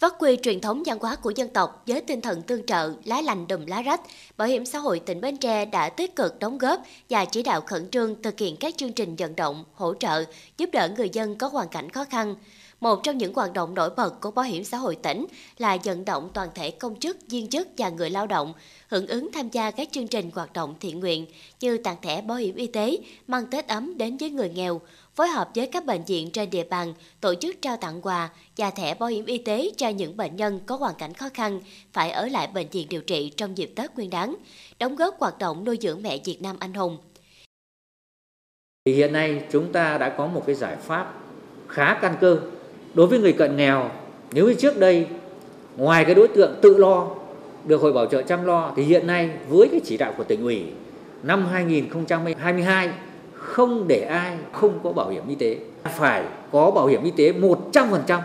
[0.00, 3.20] Phát huy truyền thống văn hóa của dân tộc với tinh thần tương trợ, lá
[3.20, 4.00] lành đùm lá rách,
[4.36, 7.60] Bảo hiểm xã hội tỉnh Bến Tre đã tích cực đóng góp và chỉ đạo
[7.60, 10.24] khẩn trương thực hiện các chương trình vận động, hỗ trợ,
[10.58, 12.34] giúp đỡ người dân có hoàn cảnh khó khăn.
[12.80, 15.26] Một trong những hoạt động nổi bật của Bảo hiểm xã hội tỉnh
[15.58, 18.52] là vận động toàn thể công chức, viên chức và người lao động
[18.88, 21.26] hưởng ứng tham gia các chương trình hoạt động thiện nguyện
[21.60, 24.80] như tặng thẻ bảo hiểm y tế, mang Tết ấm đến với người nghèo,
[25.20, 28.70] phối hợp với các bệnh viện trên địa bàn tổ chức trao tặng quà và
[28.70, 31.60] thẻ bảo hiểm y tế cho những bệnh nhân có hoàn cảnh khó khăn
[31.92, 34.34] phải ở lại bệnh viện điều trị trong dịp Tết Nguyên đán,
[34.78, 36.98] đóng góp hoạt động nuôi dưỡng mẹ Việt Nam anh hùng.
[38.86, 41.14] Hiện nay chúng ta đã có một cái giải pháp
[41.68, 42.40] khá căn cơ
[42.94, 43.90] đối với người cận nghèo.
[44.32, 45.06] Nếu như trước đây
[45.76, 47.08] ngoài cái đối tượng tự lo
[47.64, 50.42] được hội bảo trợ chăm lo thì hiện nay với cái chỉ đạo của tỉnh
[50.42, 50.64] ủy
[51.22, 52.90] năm 2022
[53.40, 57.32] không để ai không có bảo hiểm y tế phải có bảo hiểm y tế
[57.32, 58.20] 100%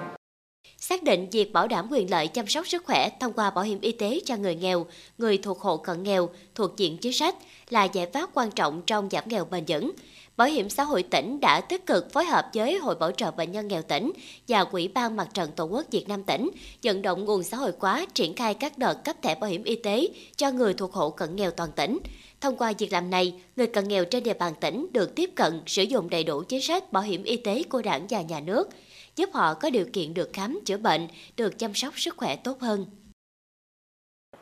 [0.77, 3.81] xác định việc bảo đảm quyền lợi chăm sóc sức khỏe thông qua bảo hiểm
[3.81, 4.85] y tế cho người nghèo,
[5.17, 7.35] người thuộc hộ cận nghèo, thuộc diện chính sách
[7.69, 9.91] là giải pháp quan trọng trong giảm nghèo bền vững.
[10.37, 13.51] Bảo hiểm xã hội tỉnh đã tích cực phối hợp với Hội Bảo trợ Bệnh
[13.51, 14.11] nhân nghèo tỉnh
[14.47, 16.49] và Quỹ ban Mặt trận Tổ quốc Việt Nam tỉnh
[16.83, 19.75] vận động nguồn xã hội hóa triển khai các đợt cấp thẻ bảo hiểm y
[19.75, 21.99] tế cho người thuộc hộ cận nghèo toàn tỉnh.
[22.41, 25.61] Thông qua việc làm này, người cận nghèo trên địa bàn tỉnh được tiếp cận
[25.65, 28.69] sử dụng đầy đủ chính sách bảo hiểm y tế của đảng và nhà nước,
[29.15, 32.59] giúp họ có điều kiện được khám chữa bệnh, được chăm sóc sức khỏe tốt
[32.59, 32.85] hơn.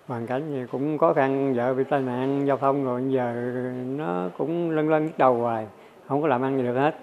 [0.08, 3.34] Hoàn cảnh gì cũng khó khăn, vợ bị tai nạn giao thông rồi giờ
[3.86, 5.66] nó cũng lân lân đầu hoài,
[6.14, 6.96] không có làm ăn gì được hết.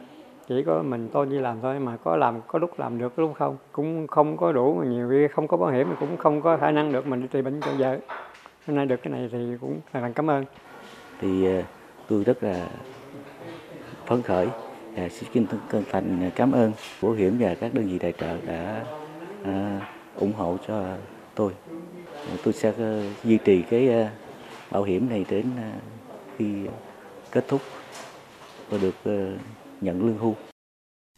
[0.49, 3.35] Chỉ có mình tôi đi làm thôi mà có làm có lúc làm được lúc
[3.39, 6.43] không cũng không có đủ mà nhiều khi không có bảo hiểm thì cũng không
[6.43, 7.99] có khả năng được mình đi trị bệnh cho vợ.
[8.67, 10.45] Hôm nay được cái này thì cũng là cảm ơn
[11.21, 11.63] thì ờ,
[12.09, 12.67] tôi rất là
[14.07, 14.49] phấn khởi
[14.97, 18.85] và xin chân thành cảm ơn bảo hiểm và các đơn vị tài trợ đã
[19.45, 19.81] à,
[20.17, 20.85] ủng hộ cho
[21.35, 21.53] tôi
[22.45, 24.09] tôi sẽ ờ, duy trì cái
[24.71, 25.45] bảo hiểm này đến
[26.37, 26.47] khi
[27.33, 27.61] kết thúc
[28.71, 29.37] và được ờ,
[29.81, 30.35] nhận lương hưu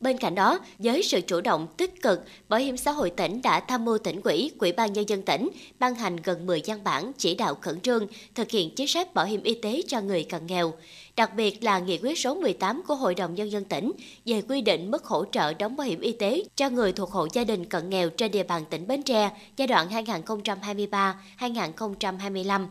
[0.03, 3.61] Bên cạnh đó, với sự chủ động tích cực, Bảo hiểm xã hội tỉnh đã
[3.61, 7.13] tham mưu tỉnh quỹ, Quỹ ban nhân dân tỉnh ban hành gần 10 văn bản
[7.19, 10.47] chỉ đạo khẩn trương thực hiện chính sách bảo hiểm y tế cho người cận
[10.47, 10.73] nghèo.
[11.17, 13.93] Đặc biệt là nghị quyết số 18 của Hội đồng nhân dân tỉnh
[14.25, 17.29] về quy định mức hỗ trợ đóng bảo hiểm y tế cho người thuộc hộ
[17.33, 19.89] gia đình cận nghèo trên địa bàn tỉnh Bến Tre giai đoạn
[21.39, 22.67] 2023-2025.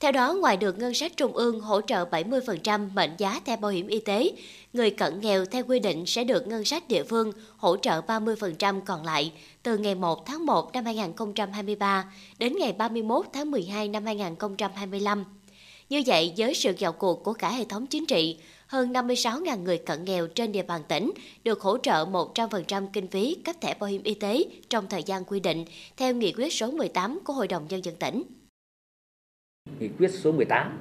[0.00, 3.70] Theo đó, ngoài được ngân sách trung ương hỗ trợ 70% mệnh giá theo bảo
[3.70, 4.32] hiểm y tế,
[4.72, 8.80] người cận nghèo theo quy định sẽ được ngân sách địa phương hỗ trợ 30%
[8.80, 9.32] còn lại
[9.62, 15.24] từ ngày 1 tháng 1 năm 2023 đến ngày 31 tháng 12 năm 2025.
[15.88, 18.36] Như vậy, với sự vào cuộc của cả hệ thống chính trị,
[18.66, 21.10] hơn 56.000 người cận nghèo trên địa bàn tỉnh
[21.44, 25.24] được hỗ trợ 100% kinh phí cấp thẻ bảo hiểm y tế trong thời gian
[25.24, 25.64] quy định
[25.96, 28.22] theo nghị quyết số 18 của Hội đồng Nhân dân tỉnh.
[29.80, 30.78] Nghị quyết số 18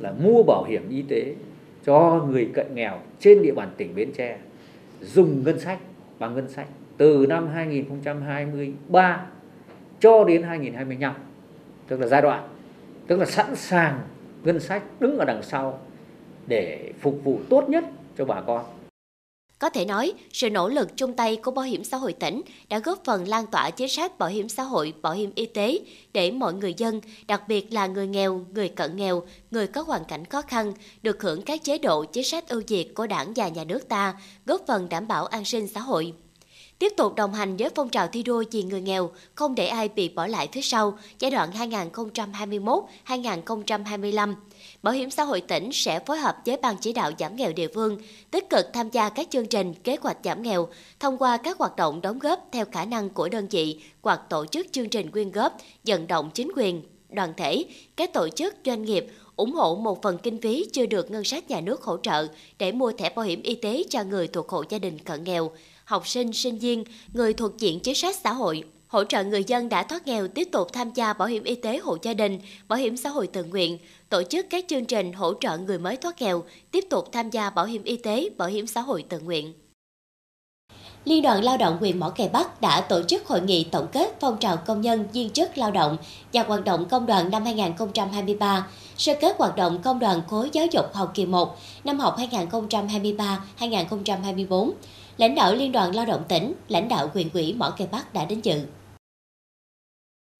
[0.00, 1.34] là mua bảo hiểm y tế
[1.84, 4.38] cho người cận nghèo trên địa bàn tỉnh Bến Tre
[5.00, 5.78] dùng ngân sách,
[6.18, 9.26] bằng ngân sách từ năm 2023
[10.00, 11.14] cho đến 2025
[11.88, 12.48] tức là giai đoạn,
[13.06, 14.00] tức là sẵn sàng
[14.44, 15.78] ngân sách đứng ở đằng sau
[16.46, 17.84] để phục vụ tốt nhất
[18.18, 18.64] cho bà con
[19.62, 22.78] có thể nói, sự nỗ lực chung tay của Bảo hiểm xã hội tỉnh đã
[22.78, 25.78] góp phần lan tỏa chính sách bảo hiểm xã hội, bảo hiểm y tế
[26.12, 30.04] để mọi người dân, đặc biệt là người nghèo, người cận nghèo, người có hoàn
[30.04, 30.72] cảnh khó khăn,
[31.02, 34.14] được hưởng các chế độ chính sách ưu việt của đảng và nhà nước ta,
[34.46, 36.12] góp phần đảm bảo an sinh xã hội.
[36.78, 39.88] Tiếp tục đồng hành với phong trào thi đua vì người nghèo, không để ai
[39.88, 41.50] bị bỏ lại phía sau giai đoạn
[43.06, 44.34] 2021-2025
[44.82, 47.68] Bảo hiểm xã hội tỉnh sẽ phối hợp với Ban chỉ đạo giảm nghèo địa
[47.74, 47.98] phương,
[48.30, 50.68] tích cực tham gia các chương trình, kế hoạch giảm nghèo,
[51.00, 54.46] thông qua các hoạt động đóng góp theo khả năng của đơn vị hoặc tổ
[54.46, 57.64] chức chương trình quyên góp, vận động chính quyền, đoàn thể,
[57.96, 61.50] các tổ chức doanh nghiệp ủng hộ một phần kinh phí chưa được ngân sách
[61.50, 62.26] nhà nước hỗ trợ
[62.58, 65.50] để mua thẻ bảo hiểm y tế cho người thuộc hộ gia đình cận nghèo,
[65.84, 69.68] học sinh, sinh viên, người thuộc diện chính sách xã hội, hỗ trợ người dân
[69.68, 72.78] đã thoát nghèo tiếp tục tham gia bảo hiểm y tế hộ gia đình, bảo
[72.78, 73.78] hiểm xã hội tự nguyện,
[74.08, 77.50] tổ chức các chương trình hỗ trợ người mới thoát nghèo, tiếp tục tham gia
[77.50, 79.52] bảo hiểm y tế, bảo hiểm xã hội tự nguyện.
[81.04, 84.16] Liên đoàn Lao động huyện Mỏ Cày Bắc đã tổ chức hội nghị tổng kết
[84.20, 85.96] phong trào công nhân viên chức lao động
[86.32, 90.66] và hoạt động công đoàn năm 2023, sơ kết hoạt động công đoàn khối giáo
[90.66, 92.16] dục học kỳ 1 năm học
[93.58, 94.70] 2023-2024.
[95.16, 98.24] Lãnh đạo Liên đoàn Lao động tỉnh, lãnh đạo huyện ủy Mỏ Cày Bắc đã
[98.24, 98.60] đến dự.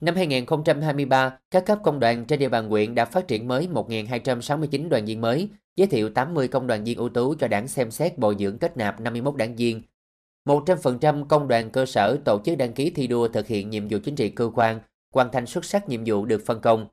[0.03, 4.89] Năm 2023, các cấp công đoàn trên địa bàn huyện đã phát triển mới 1.269
[4.89, 8.19] đoàn viên mới, giới thiệu 80 công đoàn viên ưu tú cho đảng xem xét
[8.19, 9.83] bồi dưỡng kết nạp 51 đảng viên.
[10.45, 13.99] 100% công đoàn cơ sở tổ chức đăng ký thi đua thực hiện nhiệm vụ
[14.05, 14.81] chính trị cơ quan,
[15.13, 16.87] hoàn thành xuất sắc nhiệm vụ được phân công.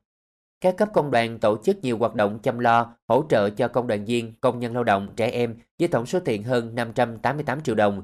[0.62, 3.88] Các cấp công đoàn tổ chức nhiều hoạt động chăm lo, hỗ trợ cho công
[3.88, 7.76] đoàn viên, công nhân lao động, trẻ em với tổng số tiền hơn 588 triệu
[7.76, 8.04] đồng.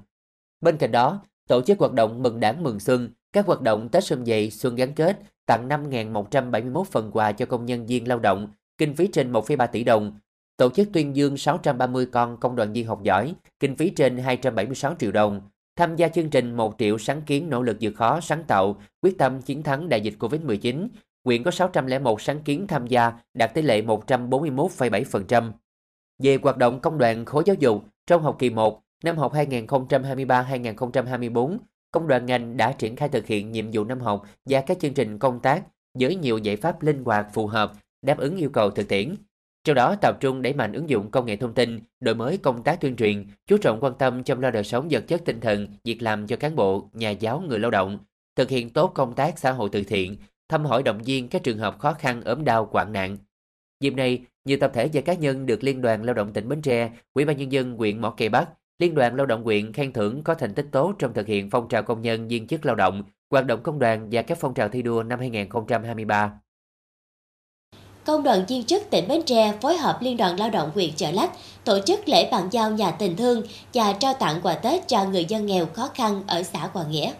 [0.61, 4.03] Bên cạnh đó, tổ chức hoạt động mừng đảng mừng xuân, các hoạt động Tết
[4.03, 8.47] Xuân Dậy, Xuân gắn kết, tặng 5.171 phần quà cho công nhân viên lao động,
[8.77, 10.19] kinh phí trên 1,3 tỷ đồng.
[10.57, 14.95] Tổ chức tuyên dương 630 con công đoàn viên học giỏi, kinh phí trên 276
[14.99, 15.41] triệu đồng.
[15.75, 19.17] Tham gia chương trình 1 triệu sáng kiến nỗ lực vượt khó, sáng tạo, quyết
[19.17, 20.87] tâm chiến thắng đại dịch Covid-19,
[21.23, 25.51] Quyện có 601 sáng kiến tham gia, đạt tỷ lệ 141,7%.
[26.23, 31.57] Về hoạt động công đoàn khối giáo dục, trong học kỳ 1, năm học 2023-2024,
[31.95, 34.93] công đoàn ngành đã triển khai thực hiện nhiệm vụ năm học và các chương
[34.93, 35.63] trình công tác
[35.99, 39.15] với nhiều giải pháp linh hoạt phù hợp, đáp ứng yêu cầu thực tiễn.
[39.63, 42.63] Trong đó tập trung đẩy mạnh ứng dụng công nghệ thông tin, đổi mới công
[42.63, 45.67] tác tuyên truyền, chú trọng quan tâm chăm lo đời sống vật chất tinh thần,
[45.83, 47.99] việc làm cho cán bộ, nhà giáo, người lao động,
[48.35, 50.17] thực hiện tốt công tác xã hội từ thiện,
[50.49, 53.17] thăm hỏi động viên các trường hợp khó khăn ốm đau hoạn nạn.
[53.79, 56.61] Dịp này, nhiều tập thể và cá nhân được Liên đoàn Lao động tỉnh Bến
[56.61, 59.93] Tre, Ủy ban nhân dân huyện Mỏ Cày Bắc, Liên đoàn Lao động huyện khen
[59.93, 62.75] thưởng có thành tích tốt trong thực hiện phong trào công nhân viên chức lao
[62.75, 66.31] động, hoạt động công đoàn và các phong trào thi đua năm 2023.
[68.05, 71.11] Công đoàn viên chức tỉnh Bến Tre phối hợp Liên đoàn Lao động huyện Chợ
[71.11, 71.31] Lách
[71.63, 75.25] tổ chức lễ bàn giao nhà tình thương và trao tặng quà Tết cho người
[75.25, 77.13] dân nghèo khó khăn ở xã Hòa Nghĩa.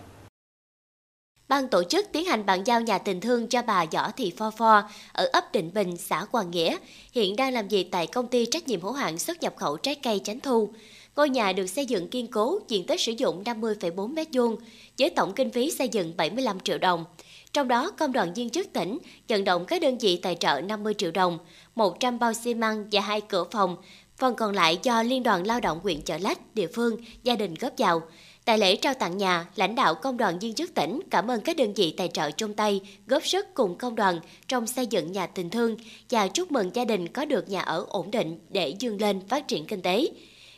[1.48, 4.52] Ban tổ chức tiến hành bàn giao nhà tình thương cho bà Võ Thị Pho
[4.52, 6.78] Pho ở ấp Định Bình, xã Hòa Nghĩa,
[7.12, 9.96] hiện đang làm việc tại công ty trách nhiệm hữu hạn xuất nhập khẩu trái
[9.96, 10.70] cây Chánh Thu.
[11.16, 14.56] Ngôi nhà được xây dựng kiên cố, diện tích sử dụng 50,4 m2,
[15.00, 17.06] với tổng kinh phí xây dựng 75 triệu đồng.
[17.54, 18.98] Trong đó, công đoàn viên chức tỉnh
[19.30, 21.38] vận động các đơn vị tài trợ 50 triệu đồng,
[21.76, 23.76] 100 bao xi măng và hai cửa phòng,
[24.18, 27.54] phần còn lại do Liên đoàn Lao động huyện Chợ Lách, địa phương, gia đình
[27.54, 28.02] góp vào.
[28.46, 31.58] Tại lễ trao tặng nhà, lãnh đạo công đoàn viên chức tỉnh cảm ơn các
[31.58, 35.28] đơn vị tài trợ chung tay góp sức cùng công đoàn trong xây dựng nhà
[35.28, 35.78] tình thương
[36.10, 39.48] và chúc mừng gia đình có được nhà ở ổn định để dương lên phát
[39.48, 40.08] triển kinh tế.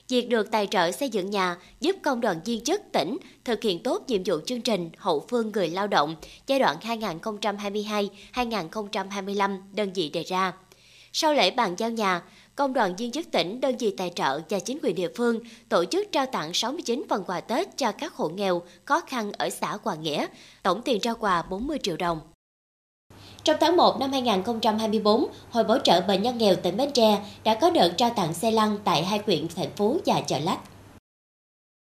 [0.10, 3.84] Việc được tài trợ xây dựng nhà giúp công đoàn viên chức tỉnh thực hiện
[3.84, 6.16] tốt nhiệm vụ chương trình hậu phương người lao động
[6.48, 6.78] giai đoạn
[8.34, 10.54] 2022-2025 đơn vị đề ra.
[11.14, 12.22] Sau lễ bàn giao nhà,
[12.56, 15.40] công đoàn viên chức tỉnh, đơn vị tài trợ và chính quyền địa phương
[15.70, 19.50] tổ chức trao tặng 69 phần quà Tết cho các hộ nghèo khó khăn ở
[19.50, 20.26] xã Hòa Nghĩa,
[20.64, 22.20] tổng tiền trao quà 40 triệu đồng.
[23.44, 27.58] Trong tháng 1 năm 2024, Hội Bảo trợ Bệnh nhân nghèo tỉnh Bến Tre đã
[27.62, 30.60] có đợt trao tặng xe lăn tại hai huyện thành phố và chợ lách.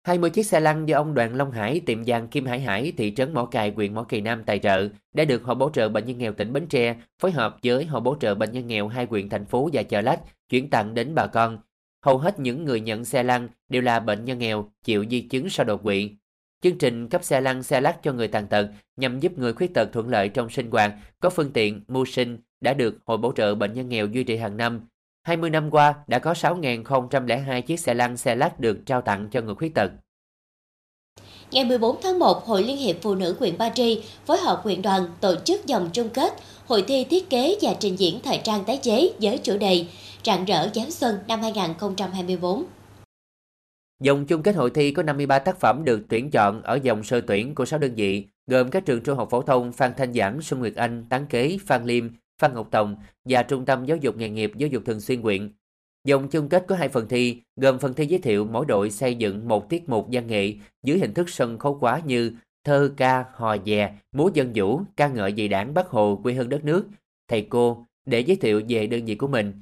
[0.04, 3.14] 20 chiếc xe lăn do ông Đoàn Long Hải, tiệm vàng Kim Hải Hải, thị
[3.16, 6.06] trấn Mỏ Cày, huyện Mỏ Cày Nam tài trợ đã được Hội Bảo trợ Bệnh
[6.06, 9.08] nhân nghèo tỉnh Bến Tre phối hợp với Hội Bảo trợ Bệnh nhân nghèo hai
[9.10, 11.58] huyện thành phố và chợ lách chuyển tặng đến bà con.
[12.06, 15.50] Hầu hết những người nhận xe lăn đều là bệnh nhân nghèo chịu di chứng
[15.50, 16.12] sau đột quỵ.
[16.66, 19.74] Chương trình cấp xe lăn xe lắc cho người tàn tật nhằm giúp người khuyết
[19.74, 23.34] tật thuận lợi trong sinh hoạt, có phương tiện, mưu sinh đã được Hội Bảo
[23.36, 24.88] trợ Bệnh nhân nghèo duy trì hàng năm.
[25.24, 29.42] 20 năm qua đã có 6.002 chiếc xe lăn xe lắc được trao tặng cho
[29.42, 29.92] người khuyết tật.
[31.52, 34.82] Ngày 14 tháng 1, Hội Liên hiệp Phụ nữ huyện Ba Tri phối hợp huyện
[34.82, 36.34] đoàn tổ chức dòng chung kết
[36.68, 39.86] hội thi thiết kế và trình diễn thời trang tái chế với chủ đề
[40.24, 42.64] Rạng rỡ Giáng Xuân năm 2024.
[44.00, 47.22] Dòng chung kết hội thi có 53 tác phẩm được tuyển chọn ở dòng sơ
[47.22, 50.42] tuyển của 6 đơn vị, gồm các trường trung học phổ thông Phan Thanh Giảng,
[50.42, 52.10] Xuân Nguyệt Anh, Tán Kế, Phan Liêm,
[52.42, 55.50] Phan Ngọc Tòng và Trung tâm Giáo dục Nghề nghiệp Giáo dục Thường xuyên huyện.
[56.06, 59.16] Dòng chung kết có hai phần thi, gồm phần thi giới thiệu mỗi đội xây
[59.16, 60.54] dựng một tiết mục văn nghệ
[60.84, 62.32] dưới hình thức sân khấu quá như
[62.64, 66.50] thơ ca, hò dè, múa dân vũ, ca ngợi về đảng Bắc Hồ quê hương
[66.50, 66.88] đất nước,
[67.28, 69.54] thầy cô để giới thiệu về đơn vị của mình.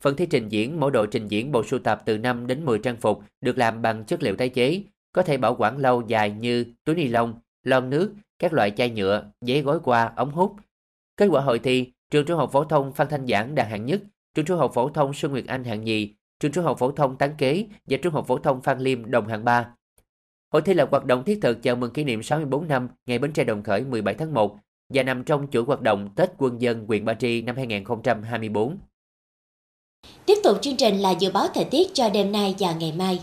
[0.00, 2.78] Phần thi trình diễn, mỗi đội trình diễn bộ sưu tập từ 5 đến 10
[2.78, 4.82] trang phục được làm bằng chất liệu tái chế,
[5.12, 8.90] có thể bảo quản lâu dài như túi ni lông, lon nước, các loại chai
[8.90, 10.56] nhựa, giấy gói qua, ống hút.
[11.16, 14.00] Kết quả hội thi, trường trung học phổ thông Phan Thanh Giảng đạt hạng nhất
[14.34, 17.16] trường trung học phổ thông Xuân Nguyệt Anh hạng nhì, trường trung học phổ thông
[17.16, 19.74] Tán Kế và trung học phổ thông Phan Liêm đồng hạng 3.
[20.52, 23.32] Hội thi là hoạt động thiết thực chào mừng kỷ niệm 64 năm ngày Bến
[23.32, 24.58] Tre Đồng Khởi 17 tháng 1
[24.88, 28.78] và nằm trong chuỗi hoạt động Tết Quân dân huyện Ba Tri năm 2024.
[30.30, 33.18] Tiếp tục chương trình là dự báo thời tiết cho đêm nay và ngày mai.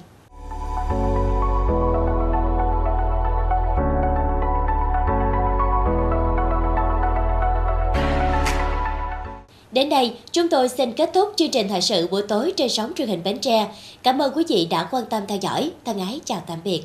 [9.72, 12.92] Đến đây, chúng tôi xin kết thúc chương trình thời sự buổi tối trên sóng
[12.96, 13.68] truyền hình Bến Tre.
[14.04, 15.72] Cảm ơn quý vị đã quan tâm theo dõi.
[15.86, 16.84] Thân ái chào tạm biệt.